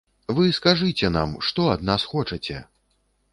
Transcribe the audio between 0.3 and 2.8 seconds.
Вы скажыце нам, што ад нас хочаце?